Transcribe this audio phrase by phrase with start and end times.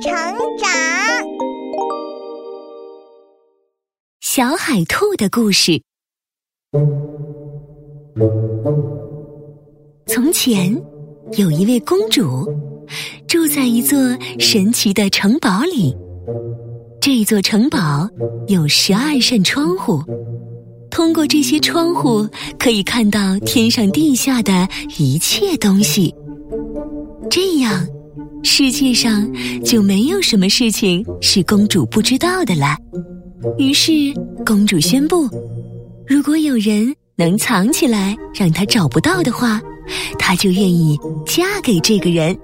[0.00, 0.10] 成
[0.56, 0.70] 长。
[4.20, 5.82] 小海兔的故事。
[10.06, 10.74] 从前，
[11.36, 12.50] 有一位公主，
[13.28, 13.98] 住在一座
[14.38, 15.94] 神奇的城堡里。
[16.98, 18.08] 这座城堡
[18.48, 20.02] 有十二扇窗户，
[20.90, 22.26] 通过这些窗户，
[22.58, 24.66] 可以看到天上地下的
[24.98, 26.14] 一切东西。
[27.30, 27.86] 这样，
[28.42, 29.28] 世界上
[29.64, 32.76] 就没有什么事情是公主不知道的了。
[33.58, 33.92] 于是，
[34.44, 35.28] 公主宣布：
[36.06, 39.60] 如果有人能藏起来，让她找不到的话，
[40.18, 42.36] 她就愿意嫁给这个人。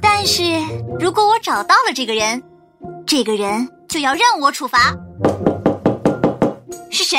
[0.00, 0.42] 但是
[0.98, 2.42] 如果我找到了这个人，
[3.06, 4.96] 这个人就要任我处罚。
[6.90, 7.18] 是谁？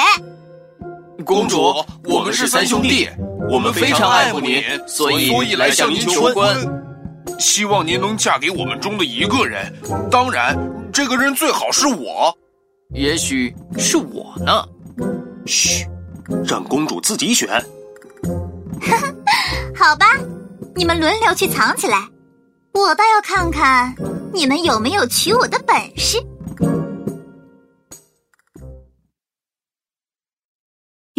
[1.26, 1.74] 公主，
[2.06, 3.10] 我们是三兄弟，
[3.52, 6.48] 我们非常爱慕您，所以来向您求婚。
[7.38, 9.74] 希望您能嫁给我们中的一个人，
[10.10, 10.58] 当然，
[10.94, 12.36] 这个人最好是我。
[12.94, 14.64] 也许是我呢。
[15.46, 15.86] 嘘，
[16.46, 17.50] 让公主自己选。
[19.76, 20.06] 好吧，
[20.76, 21.98] 你们轮流去藏起来，
[22.74, 23.94] 我倒要看看
[24.34, 26.18] 你们有没有娶我的本事。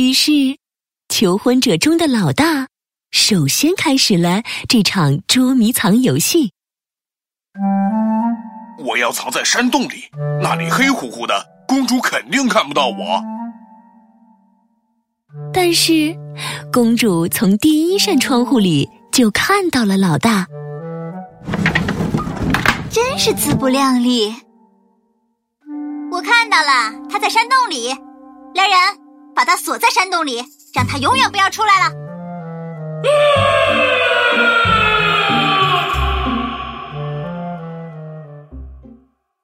[0.00, 0.32] 于是，
[1.10, 2.66] 求婚者中的老大。
[3.10, 6.54] 首先开始了这场捉迷藏游戏。
[8.78, 10.04] 我要藏在山洞里，
[10.42, 13.22] 那里黑乎乎的，公主肯定看不到我。
[15.52, 16.16] 但是，
[16.72, 20.46] 公主从第一扇窗户里就看到了老大，
[22.90, 24.34] 真是自不量力。
[26.10, 27.88] 我看到了，他在山洞里。
[28.54, 28.76] 来人，
[29.40, 31.94] 把他锁在山洞里，让他永远不要出来了。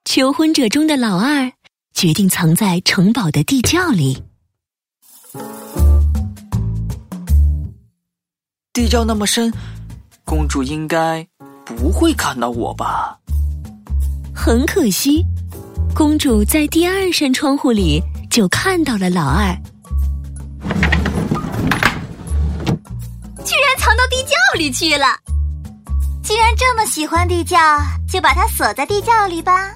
[0.04, 1.50] 求婚者中的老二
[1.94, 4.22] 决定藏在城堡的地窖里。
[8.74, 9.50] 地窖那么深，
[10.26, 11.26] 公主应该
[11.64, 13.18] 不会看到我吧？
[14.34, 15.24] 很可惜，
[15.94, 19.56] 公主在第二扇窗户里就看到了老二。
[24.54, 25.06] 里去了。
[26.22, 27.58] 既然这么喜欢地窖，
[28.08, 29.70] 就把它锁在地窖里吧。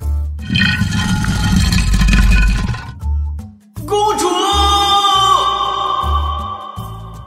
[3.87, 4.29] 公主，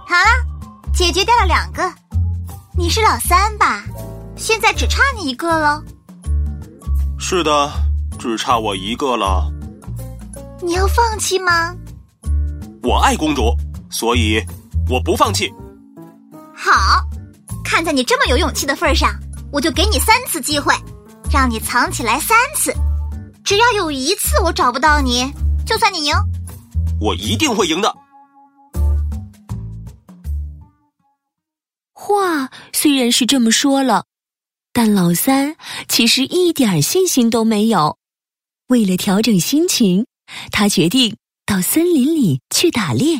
[0.05, 0.29] 好了，
[0.93, 1.83] 解决掉了两个。
[2.75, 3.83] 你是老三吧？
[4.35, 5.83] 现在只差你一个了。
[7.19, 7.71] 是的，
[8.17, 9.51] 只差我一个了。
[10.61, 11.75] 你要放弃吗？
[12.81, 13.55] 我爱公主，
[13.89, 14.43] 所以
[14.89, 15.53] 我不放弃。
[16.55, 17.02] 好，
[17.73, 19.19] 看在你这么有勇气的份上，
[19.51, 20.75] 我就给你三次机会，
[21.31, 22.72] 让你藏起来三次。
[23.44, 25.25] 只要有一次我找不到你，
[25.66, 26.13] 就算你赢。
[27.01, 27.91] 我一定会赢的。
[31.94, 34.06] 话虽然是这么说了，
[34.72, 35.56] 但老三
[35.89, 37.97] 其实一点信心都没有。
[38.67, 40.06] 为了调整心情，
[40.51, 43.19] 他决定到森林里去打猎。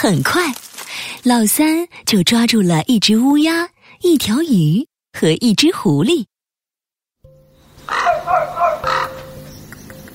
[0.00, 0.40] 很快，
[1.24, 3.68] 老三就抓住了一只乌鸦、
[4.00, 6.24] 一条鱼和一只狐狸。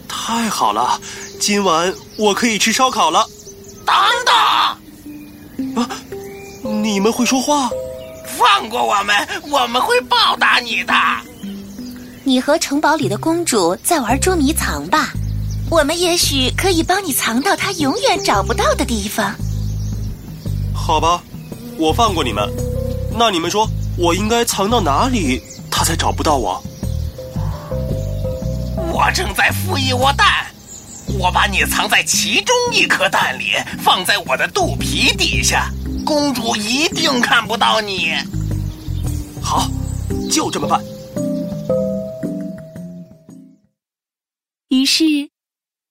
[0.08, 0.98] 太好了，
[1.38, 3.28] 今晚我可以吃烧烤了。
[3.86, 3.94] 等
[5.76, 5.84] 等！
[5.84, 5.90] 啊，
[6.82, 7.70] 你们会说话？
[8.38, 9.14] 放过我们，
[9.52, 10.94] 我们会报答你的。
[12.24, 15.12] 你和城堡里的公主在玩捉迷藏吧？
[15.70, 19.36] 我们也许可以帮你藏到她永远找不到的地方。
[20.86, 21.24] 好吧，
[21.78, 22.46] 我放过你们。
[23.18, 23.66] 那你们说，
[23.98, 26.62] 我应该藏到哪里，他才找不到我？
[28.92, 30.28] 我正在孵一窝蛋，
[31.18, 35.72] 我把你藏在其中一颗蛋里，放在我的肚皮底下，
[36.06, 38.12] 公主一定看不到你。
[39.42, 39.66] 好，
[40.30, 40.84] 就这么办。
[44.68, 45.06] 于是，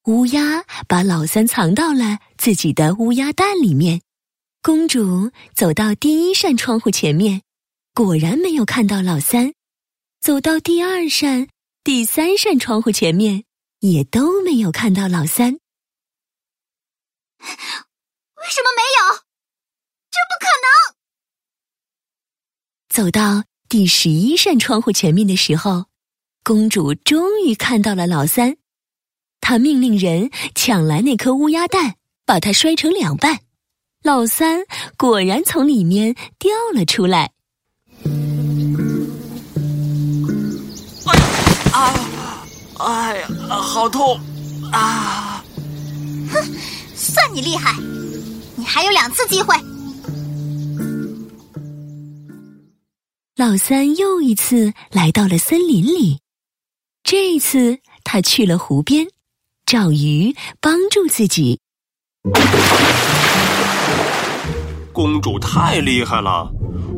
[0.05, 4.03] 乌鸦把老三藏到了自己的乌鸦蛋里面。
[4.64, 7.43] 公主走到第一扇窗户前面，
[7.94, 9.53] 果然没有看到老三。
[10.20, 11.49] 走到第二扇、
[11.82, 13.43] 第三扇窗户前面，
[13.81, 15.50] 也都没有看到老三。
[15.50, 15.59] 为
[17.49, 19.25] 什么没有？
[20.12, 20.94] 这不可能！
[22.88, 25.87] 走到第十一扇窗户前面的时候，
[26.44, 28.56] 公主终于看到了老三。
[29.41, 31.97] 她命令人抢来那颗乌鸦蛋。
[32.25, 33.41] 把它摔成两半。
[34.02, 34.62] 老三
[34.96, 37.31] 果然从里面掉了出来。
[41.72, 42.44] 啊！
[42.78, 44.19] 哎呀，好痛！
[44.72, 45.44] 啊！
[46.32, 46.54] 哼，
[46.96, 47.76] 算你厉害，
[48.56, 49.54] 你还有两次机会。
[53.37, 56.19] 老三又一次来到了森林里，
[57.04, 59.06] 这一次他去了湖边，
[59.64, 61.60] 找鱼帮助自己。
[65.02, 66.49] 公主太厉害了，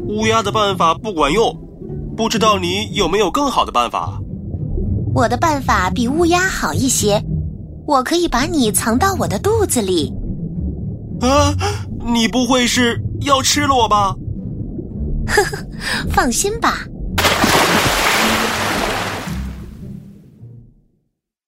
[0.09, 1.59] 乌鸦的办法不管用，
[2.15, 4.21] 不知道你有没有更好的办法？
[5.15, 7.25] 我的办法比乌鸦好一些，
[7.87, 10.13] 我可以把你藏到我的肚子里。
[11.23, 11.55] 啊，
[12.05, 14.15] 你不会是要吃了我吧？
[15.27, 15.67] 呵呵，
[16.11, 16.85] 放心吧。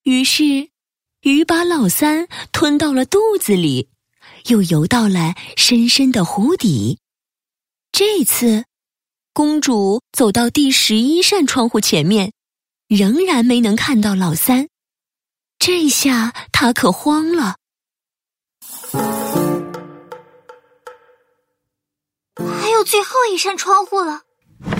[0.04, 0.70] 于是，
[1.20, 3.90] 鱼把老三吞到了肚子里，
[4.48, 6.98] 又游到了深深的湖底。
[7.93, 8.64] 这次，
[9.32, 12.32] 公主走到第十一扇窗户前面，
[12.88, 14.69] 仍然没能看到老三。
[15.58, 17.56] 这下她可慌了。
[22.37, 24.12] 还有最后一扇窗户了，
[24.60, 24.70] 哈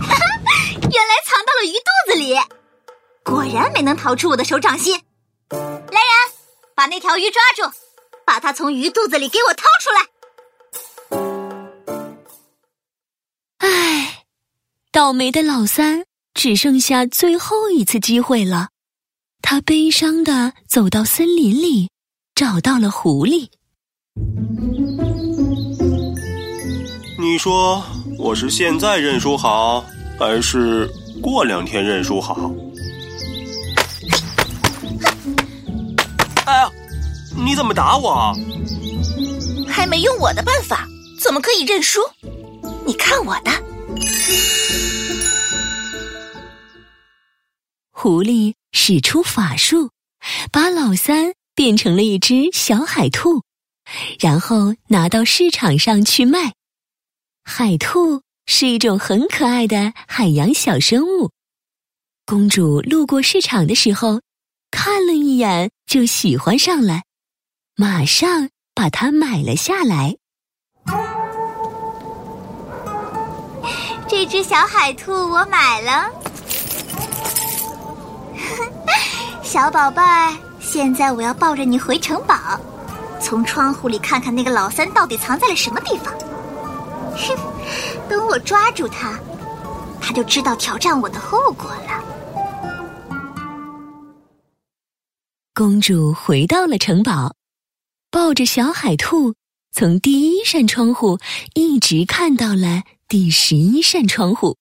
[0.00, 0.20] 哈，
[0.74, 2.34] 原来藏到了鱼肚子里，
[3.22, 5.00] 果然没能逃出我的手掌心。
[5.50, 6.34] 来人，
[6.74, 7.62] 把那条鱼抓住，
[8.30, 10.06] 把它从鱼肚子里给我掏出来。
[13.58, 14.22] 唉，
[14.92, 18.68] 倒霉的老三只剩下最后一次机会了，
[19.42, 21.90] 他悲伤的走到森林里，
[22.36, 23.48] 找到了狐狸。
[27.18, 27.82] 你说
[28.16, 29.84] 我是现在认输好，
[30.16, 30.88] 还是
[31.20, 32.48] 过两天认输好？
[36.46, 36.70] 哎呀，
[37.42, 38.34] 你怎么打我？
[39.66, 40.86] 还没用我的办法，
[41.18, 42.00] 怎么可以认输？
[42.86, 43.50] 你看我的！
[47.90, 49.90] 狐狸使出法术，
[50.52, 53.42] 把老三变成了一只小海兔，
[54.18, 56.54] 然后拿到市场上去卖。
[57.42, 61.30] 海兔是一种很可爱的海洋小生物。
[62.26, 64.20] 公主路过市场的时候，
[64.70, 67.02] 看了一眼就喜欢上了，
[67.80, 70.14] 马上把它买了下来。
[74.06, 76.10] 这只小海兔我买了，
[79.42, 82.60] 小宝贝儿，现在我要抱着你回城堡，
[83.18, 86.12] 从窗户里看看那个老三到底藏在了什么地方。
[87.16, 87.34] 哼，
[88.10, 89.18] 等我抓住他，
[90.02, 92.04] 他就知道挑战我的后果了。
[95.54, 97.34] 公主回到了城堡，
[98.12, 99.34] 抱着小海兔，
[99.72, 101.20] 从第一扇窗户
[101.54, 104.56] 一直看到了第十一扇窗户。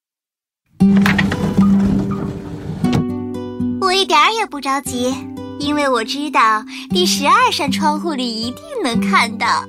[3.81, 5.11] 我一点儿也不着急，
[5.57, 9.65] 因为我知道第十二扇窗户里一定能看到。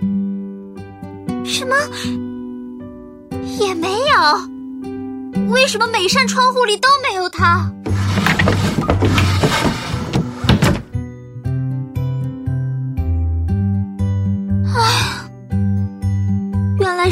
[1.42, 1.74] 什么？
[3.58, 7.72] 也没有，为什么每扇窗户里都没有它？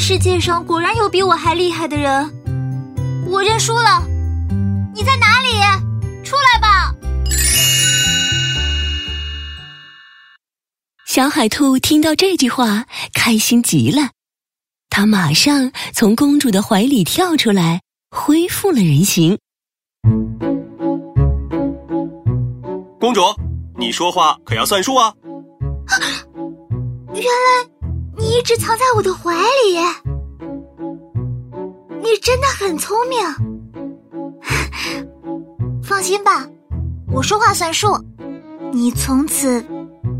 [0.09, 2.33] 世界上果然有比我还厉害的人，
[3.27, 4.03] 我认输了。
[4.95, 6.25] 你在哪里？
[6.25, 6.95] 出来吧！
[11.07, 14.12] 小海兔听到这句话，开心极了。
[14.88, 19.38] 它马上从公主的怀里跳出来，恢复了人形。
[22.99, 23.21] 公主，
[23.77, 25.12] 你说话可要算数啊！
[27.12, 27.69] 原来
[28.18, 29.78] 你一直藏在我的怀里，
[32.02, 33.18] 你真的很聪明。
[35.82, 36.46] 放心吧，
[37.12, 37.88] 我说话算数，
[38.72, 39.64] 你从此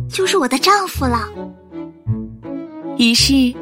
[0.09, 1.29] 就是我的丈夫了。
[2.99, 3.55] 于是。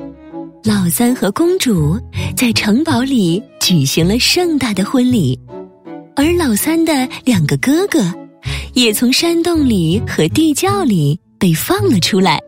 [0.65, 1.97] 老三和公主
[2.37, 5.39] 在城堡里举行了盛大的婚礼，
[6.17, 8.01] 而老三的两个哥哥
[8.73, 12.41] 也从山洞里和地窖里被放了出来。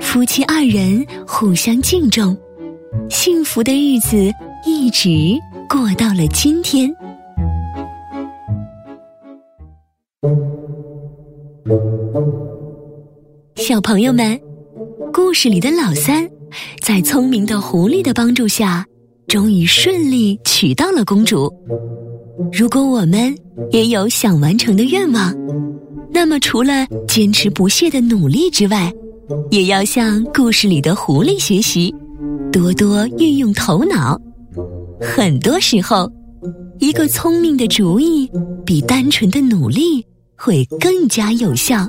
[0.00, 2.36] 夫妻二人互相敬重，
[3.10, 4.30] 幸福的日子
[4.64, 5.08] 一直
[5.68, 6.92] 过到了今天。
[13.56, 14.38] 小朋友们，
[15.12, 16.28] 故事里的老三。
[16.80, 18.86] 在聪明的狐狸的帮助下，
[19.26, 21.52] 终于顺利娶到了公主。
[22.52, 23.34] 如果我们
[23.72, 25.34] 也有想完成的愿望，
[26.10, 28.90] 那么除了坚持不懈的努力之外，
[29.50, 31.94] 也要向故事里的狐狸学习，
[32.52, 34.20] 多多运用头脑。
[35.00, 36.10] 很多时候，
[36.78, 38.30] 一个聪明的主意
[38.64, 40.04] 比单纯的努力
[40.36, 41.86] 会更加有效。